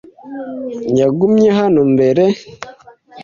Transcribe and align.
Yagumye 0.99 1.49
hano 1.59 1.79
mbere? 1.93 2.23